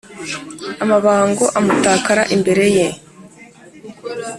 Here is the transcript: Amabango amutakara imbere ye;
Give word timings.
Amabango 0.83 1.45
amutakara 1.59 2.23
imbere 2.35 2.65
ye; 2.77 2.87